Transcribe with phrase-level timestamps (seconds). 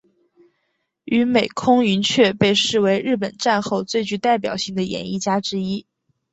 [1.03, 5.85] 与美空云雀被视为日本战后最具代表性的演艺家之一。